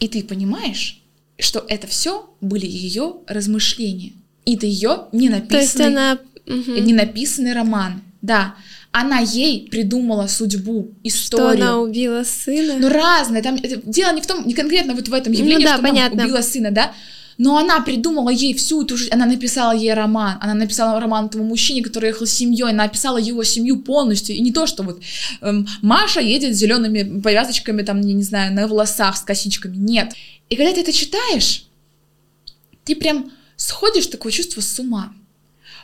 [0.00, 1.00] И ты понимаешь,
[1.38, 4.12] что это все были ее размышления.
[4.44, 6.18] И это ее не написанный, То есть она...
[6.46, 8.02] не написанный роман.
[8.22, 8.56] Да,
[8.90, 11.56] она ей придумала судьбу, историю.
[11.56, 12.78] Что она убила сына.
[12.78, 13.42] Ну, разное.
[13.42, 15.74] Там, это, дело не в том, не конкретно вот в этом ну явлении, ну, да,
[15.74, 16.14] что понятно.
[16.16, 16.92] она убила сына, да,
[17.38, 21.44] но она придумала ей всю эту жизнь, она написала ей роман, она написала роман этому
[21.44, 25.00] мужчине, который ехал с семьей, она описала его семью полностью, и не то, что вот
[25.40, 30.12] эм, Маша едет с зелеными повязочками, там, я не знаю, на волосах, с косичками, нет.
[30.50, 31.66] И когда ты это читаешь,
[32.84, 35.12] ты прям сходишь такое чувство с ума.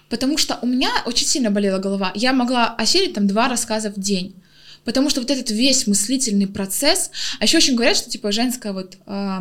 [0.08, 2.12] Потому что у меня очень сильно болела голова.
[2.14, 4.34] Я могла осилить там два рассказа в день.
[4.84, 8.98] Потому что вот этот весь мыслительный процесс, а еще очень говорят, что типа женская вот
[9.06, 9.40] э,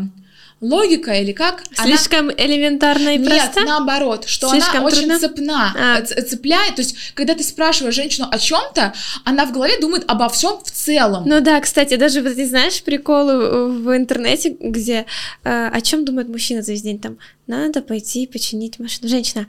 [0.61, 1.63] логика или как?
[1.73, 2.33] Слишком она...
[2.37, 3.61] элементарно и Нет, просто?
[3.65, 5.15] наоборот, что Слишком она трудно?
[5.15, 6.01] очень цепна, а.
[6.01, 6.75] цепляет.
[6.75, 10.71] То есть, когда ты спрашиваешь женщину о чем-то, она в голове думает обо всем в
[10.71, 11.23] целом.
[11.25, 15.05] Ну да, кстати, даже вот ты знаешь приколы в интернете, где
[15.43, 19.09] э, о чем думает мужчина за весь день там надо пойти починить машину.
[19.09, 19.47] Женщина,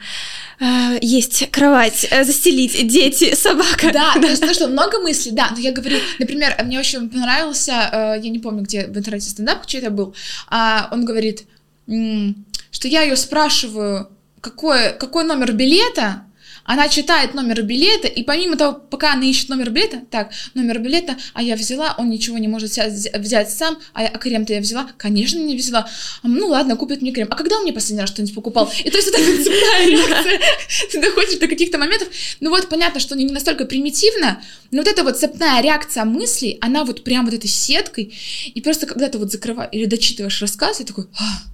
[0.60, 3.92] э, есть кровать, э, застелить, дети, собака.
[3.92, 7.72] Да, то есть, ну что, много мыслей, да, но я говорю, например, мне очень понравился,
[7.72, 10.14] э, я не помню, где в интернете стендап чей-то был,
[10.48, 11.44] а он говорит,
[11.86, 14.08] что я ее спрашиваю,
[14.40, 16.24] какой, какой номер билета,
[16.64, 21.16] она читает номер билета, и помимо того, пока она ищет номер билета, так, номер билета,
[21.34, 24.88] а я взяла, он ничего не может взять сам, а, я, а крем-то я взяла,
[24.96, 25.88] конечно, не взяла.
[26.22, 27.28] Ну ладно, купит мне крем.
[27.30, 28.72] А когда он мне последний раз что-нибудь покупал?
[28.82, 30.40] И то есть цепная реакция,
[30.90, 32.08] ты доходишь до каких-то моментов.
[32.40, 36.84] Ну вот понятно, что не настолько примитивно, но вот эта вот цепная реакция мыслей, она
[36.84, 38.14] вот прям вот этой сеткой,
[38.54, 41.53] и просто когда ты вот закрываешь или дочитываешь рассказ, и такой, «А,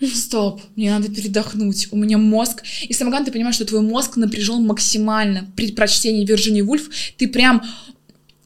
[0.00, 1.88] Стоп, мне надо передохнуть.
[1.90, 2.62] У меня мозг.
[2.82, 6.90] И самое главное, ты понимаешь, что твой мозг напряжен максимально при прочтении Вирджини Вульф.
[7.16, 7.62] Ты прям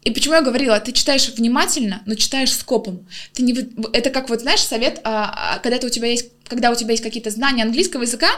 [0.04, 3.06] и почему я говорила, ты читаешь внимательно, но читаешь скопом.
[3.34, 3.52] Ты не,
[3.92, 7.02] это как вот знаешь совет, а, а, когда у тебя есть, когда у тебя есть
[7.02, 8.28] какие-то знания английского языка,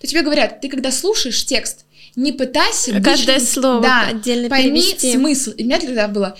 [0.00, 1.84] то тебе говорят, ты когда слушаешь текст,
[2.16, 5.12] не пытайся каждое быть, слово да, отдельно пойми перевести.
[5.12, 5.50] смысл.
[5.50, 6.38] И у меня тогда было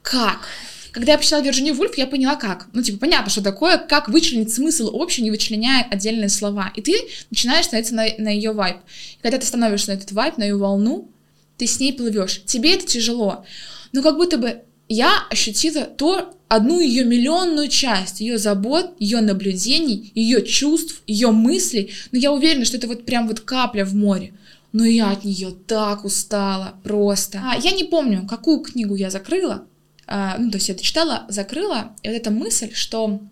[0.00, 0.48] как
[0.92, 2.68] когда я прочитала Вирджинию Вульф, я поняла как.
[2.72, 6.72] Ну, типа, понятно, что такое, как вычленить смысл общий, не вычленяя отдельные слова.
[6.76, 6.94] И ты
[7.30, 8.76] начинаешь становиться на, на ее вайб.
[9.18, 11.08] И когда ты становишься на этот вайб, на ее волну,
[11.56, 12.42] ты с ней плывешь.
[12.44, 13.44] Тебе это тяжело.
[13.92, 20.10] Но как будто бы я ощутила то, одну ее миллионную часть, ее забот, ее наблюдений,
[20.14, 21.92] ее чувств, ее мыслей.
[22.10, 24.32] Но я уверена, что это вот прям вот капля в море.
[24.72, 27.40] Но я от нее так устала, просто.
[27.44, 29.64] А, я не помню, какую книгу я закрыла,
[30.10, 33.22] ну, то есть я читала, закрыла, и вот эта мысль, что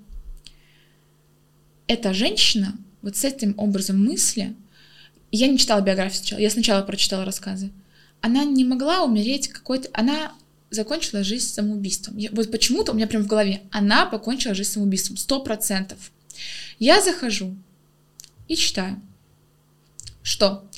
[1.89, 4.55] эта женщина вот с этим образом мысли,
[5.33, 7.73] я не читала биографию сначала, я сначала прочитала рассказы,
[8.21, 10.33] она не могла умереть какой-то, она
[10.71, 12.17] закончила жизнь самоубийством.
[12.17, 16.13] Я, вот почему-то у меня прям в голове, она покончила жизнь самоубийством, сто процентов.
[16.79, 17.57] Я захожу
[18.49, 19.01] и читаю,
[20.23, 20.69] что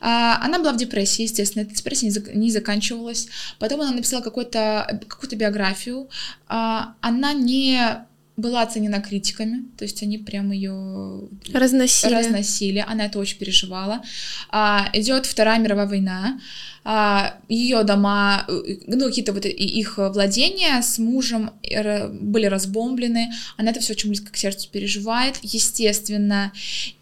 [0.00, 3.28] а, она была в депрессии, естественно, эта депрессия не, зак- не заканчивалась.
[3.58, 6.08] Потом она написала какую-то, какую-то биографию.
[6.48, 12.14] А, она не была оценена критиками, то есть они прям ее разносили.
[12.14, 12.84] разносили.
[12.86, 14.02] Она это очень переживала.
[14.48, 16.40] А, идет Вторая мировая война.
[16.82, 23.30] А, ее дома, ну, какие-то вот их владения с мужем были разбомблены.
[23.58, 26.52] Она это все очень близко к сердцу переживает, естественно.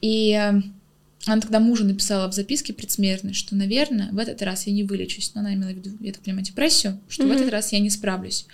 [0.01, 0.37] И
[1.33, 5.33] она тогда мужу написала в записке предсмертной, что, наверное, в этот раз я не вылечусь.
[5.35, 7.29] Но она имела в виду, я так понимаю, депрессию, что mm-hmm.
[7.29, 8.47] в этот раз я не справлюсь.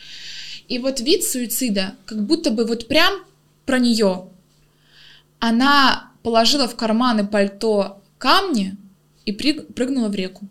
[0.69, 3.13] И вот вид суицида, как будто бы вот прям
[3.67, 4.29] про нее.
[5.39, 8.77] Она положила в карманы пальто камни
[9.25, 10.49] и прыгнула в реку.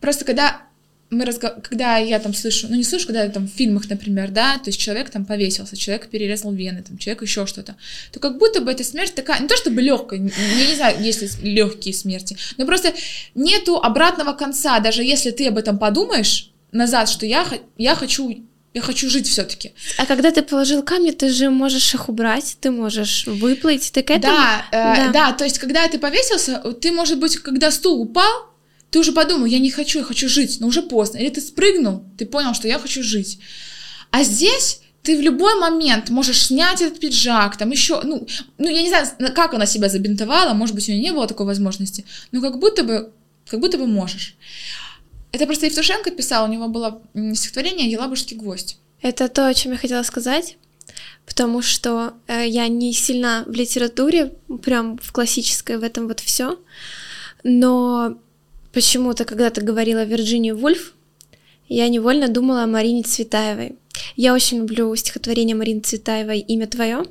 [0.00, 0.62] Просто когда
[1.10, 1.50] мы разго...
[1.62, 4.68] когда я там слышу, ну не слышу, когда я там в фильмах, например, да, то
[4.68, 7.76] есть человек там повесился, человек перерезал вены, там человек еще что-то,
[8.12, 11.22] то как будто бы эта смерть такая, не то чтобы легкая, я не знаю, есть
[11.22, 12.92] ли легкие смерти, но просто
[13.34, 17.46] нету обратного конца, даже если ты об этом подумаешь назад, что я,
[17.78, 18.44] я хочу
[18.74, 19.72] я хочу жить все-таки.
[19.96, 24.10] А когда ты положил камни, ты же можешь их убрать, ты можешь выплыть, ты к
[24.10, 24.34] этому...
[24.34, 25.10] Да, э, да.
[25.12, 28.48] да, то есть когда ты повесился, ты, может быть, когда стул упал,
[28.90, 31.18] ты уже подумал, я не хочу, я хочу жить, но уже поздно.
[31.18, 33.38] Или ты спрыгнул, ты понял, что я хочу жить.
[34.10, 38.26] А здесь ты в любой момент можешь снять этот пиджак, там еще, ну,
[38.58, 41.46] ну, я не знаю, как она себя забинтовала, может быть, у нее не было такой
[41.46, 43.12] возможности, но как будто бы,
[43.46, 44.36] как будто бы можешь.
[45.32, 47.02] Это просто Евтушенко писал, у него было
[47.34, 48.78] стихотворение «Елабужский гвоздь».
[49.00, 50.56] Это то, о чем я хотела сказать,
[51.26, 56.58] потому что э, я не сильно в литературе, прям в классической в этом вот все,
[57.44, 58.18] но
[58.72, 60.94] Почему-то, когда ты говорила Вирджинию Вульф,
[61.68, 63.76] я невольно думала о Марине Цветаевой.
[64.16, 67.04] Я очень люблю стихотворение Марины Цветаевой «Имя твое».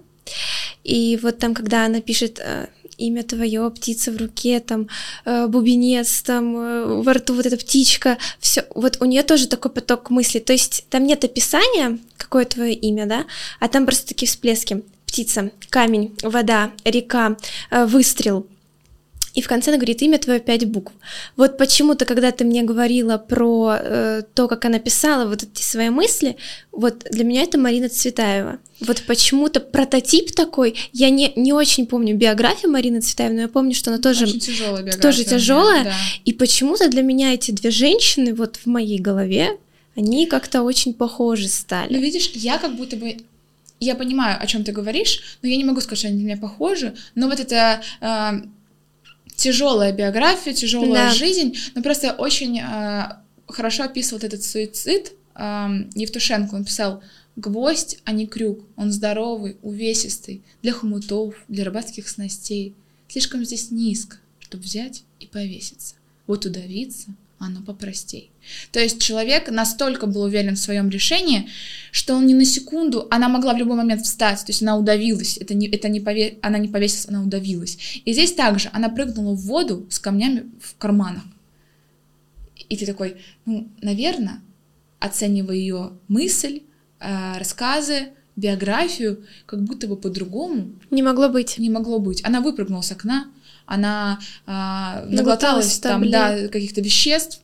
[0.83, 2.67] И вот там, когда она пишет э,
[2.97, 4.87] имя твое, птица в руке, там
[5.25, 9.71] э, бубенец, там э, во рту вот эта птичка, все, вот у нее тоже такой
[9.71, 10.39] поток мыслей.
[10.39, 13.25] То есть там нет описания, какое твое имя, да,
[13.59, 14.83] а там просто такие всплески.
[15.05, 17.37] Птица, камень, вода, река,
[17.71, 18.45] выстрел,
[19.37, 20.91] и в конце она говорит имя твое пять букв.
[21.35, 25.91] Вот почему-то, когда ты мне говорила про э, то, как она писала вот эти свои
[25.91, 26.37] мысли,
[26.71, 28.57] вот для меня это Марина Цветаева.
[28.79, 33.75] Вот почему-то прототип такой, я не, не очень помню биографию Марины Цветаевой, но я помню,
[33.75, 35.83] что она тоже, тоже тяжелая.
[35.83, 35.93] Да.
[36.25, 39.59] И почему-то для меня эти две женщины вот в моей голове,
[39.95, 41.93] они как-то очень похожи стали.
[41.93, 43.17] Ну, видишь, я как будто бы
[43.79, 46.37] я понимаю, о чем ты говоришь, но я не могу сказать, что они для меня
[46.41, 46.95] похожи.
[47.13, 48.41] Но вот это э,
[49.37, 51.13] тяжелая биография, тяжелая да.
[51.13, 53.03] жизнь, но просто очень э,
[53.47, 56.55] хорошо описывает этот суицид э, Евтушенко.
[56.55, 57.01] Он писал,
[57.37, 58.65] гвоздь, а не крюк.
[58.75, 62.75] Он здоровый, увесистый, для хомутов, для рыбацких снастей.
[63.07, 65.95] Слишком здесь низко, чтобы взять и повеситься.
[66.25, 68.31] Вот удавиться, оно попростей.
[68.71, 71.49] То есть человек настолько был уверен в своем решении,
[71.91, 75.37] что он ни на секунду, она могла в любой момент встать, то есть она удавилась,
[75.37, 77.77] это не, это не пове, она не повесилась, она удавилась.
[78.05, 81.23] И здесь также она прыгнула в воду с камнями в карманах.
[82.69, 84.41] И ты такой, ну, наверное,
[84.99, 86.63] оценивая ее мысль,
[86.99, 90.69] э, рассказы, биографию, как будто бы по-другому.
[90.91, 91.57] Не могло быть.
[91.57, 92.23] Не могло быть.
[92.23, 93.27] Она выпрыгнула с окна,
[93.67, 97.41] она а, наглоталась там, да, каких-то веществ.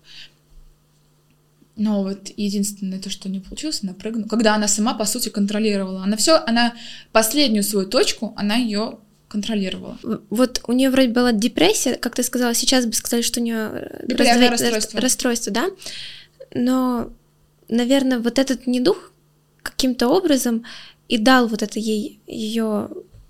[1.75, 4.27] Но вот единственное то, что не получилось, она прыгнула.
[4.27, 6.03] Когда она сама, по сути, контролировала.
[6.03, 6.73] Она все, она
[7.11, 9.97] последнюю свою точку, она ее контролировала.
[10.29, 13.89] Вот у нее вроде была депрессия, как ты сказала, сейчас бы сказали, что у нее
[14.07, 14.49] раздра...
[14.51, 15.01] расстройство.
[15.01, 15.65] расстройство, да?
[16.53, 17.11] Но,
[17.67, 19.11] наверное, вот этот недух
[19.63, 20.63] каким-то образом
[21.07, 22.89] и дал вот это ей ее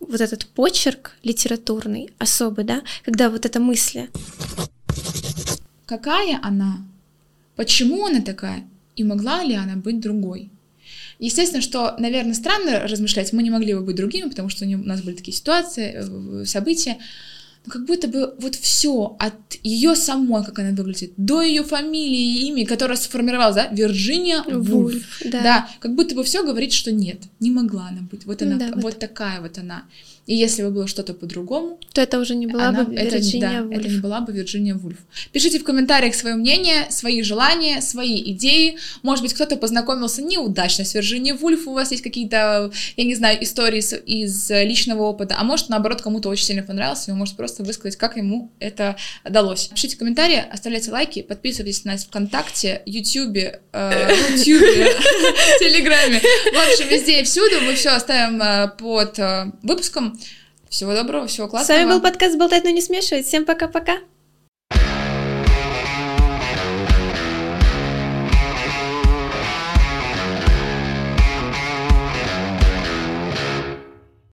[0.09, 4.07] вот этот почерк литературный особый, да, когда вот эта мысль.
[5.85, 6.77] Какая она?
[7.55, 8.63] Почему она такая?
[8.95, 10.49] И могла ли она быть другой?
[11.19, 15.01] Естественно, что, наверное, странно размышлять, мы не могли бы быть другими, потому что у нас
[15.01, 16.97] были такие ситуации, э, события,
[17.65, 19.33] но как будто бы вот все от
[19.63, 25.21] ее самой, как она выглядит, до ее фамилии и имени, которое сформировалось, да, Вирджиния Вульф,
[25.25, 25.41] да.
[25.41, 28.71] да, как будто бы все говорит, что нет, не могла она быть, вот она, да,
[28.73, 28.83] вот.
[28.83, 29.85] вот такая вот она.
[30.25, 33.57] И если бы было что-то по-другому, то это уже не была она, бы Вирджиния это,
[33.57, 33.79] да, Вульф.
[33.79, 34.97] это не была бы Вирджиния Вульф.
[35.31, 38.77] Пишите в комментариях свое мнение, свои желания, свои идеи.
[39.01, 43.43] Может быть, кто-то познакомился неудачно с Вирджинией Вульф, у вас есть какие-то, я не знаю,
[43.43, 47.63] истории из личного опыта, а может, наоборот, кому-то очень сильно понравился, и он может просто
[47.63, 48.95] высказать, как ему это
[49.25, 49.67] удалось.
[49.67, 54.85] Пишите комментарии, оставляйте лайки, подписывайтесь на нас ВКонтакте, Ютубе, э, Ютубе,
[55.59, 56.19] Телеграме.
[56.19, 60.12] В общем, везде и всюду мы все оставим э, под э, выпуском.
[60.69, 61.77] Всего доброго, всего классного.
[61.77, 63.25] С вами был подкаст «Болтать, но не смешивать».
[63.25, 63.99] Всем пока-пока.